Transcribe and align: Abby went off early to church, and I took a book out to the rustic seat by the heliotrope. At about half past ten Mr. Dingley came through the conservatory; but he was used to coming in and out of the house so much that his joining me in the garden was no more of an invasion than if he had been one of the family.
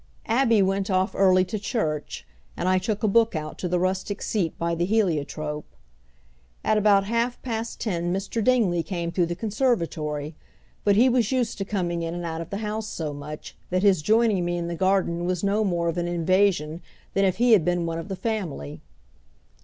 Abby 0.25 0.63
went 0.63 0.89
off 0.89 1.13
early 1.13 1.45
to 1.45 1.59
church, 1.59 2.25
and 2.57 2.67
I 2.67 2.79
took 2.79 3.03
a 3.03 3.07
book 3.07 3.35
out 3.35 3.59
to 3.59 3.67
the 3.67 3.77
rustic 3.77 4.19
seat 4.23 4.57
by 4.57 4.73
the 4.73 4.85
heliotrope. 4.85 5.67
At 6.63 6.75
about 6.79 7.03
half 7.03 7.39
past 7.43 7.79
ten 7.79 8.11
Mr. 8.11 8.43
Dingley 8.43 8.81
came 8.81 9.11
through 9.11 9.27
the 9.27 9.35
conservatory; 9.35 10.33
but 10.83 10.95
he 10.95 11.07
was 11.07 11.31
used 11.31 11.59
to 11.59 11.65
coming 11.65 12.01
in 12.01 12.15
and 12.15 12.25
out 12.25 12.41
of 12.41 12.49
the 12.49 12.57
house 12.65 12.87
so 12.87 13.13
much 13.13 13.55
that 13.69 13.83
his 13.83 14.01
joining 14.01 14.43
me 14.43 14.57
in 14.57 14.67
the 14.67 14.75
garden 14.75 15.25
was 15.25 15.43
no 15.43 15.63
more 15.63 15.87
of 15.87 15.99
an 15.99 16.07
invasion 16.07 16.81
than 17.13 17.23
if 17.23 17.35
he 17.37 17.51
had 17.51 17.63
been 17.63 17.85
one 17.85 17.99
of 17.99 18.07
the 18.07 18.15
family. 18.15 18.81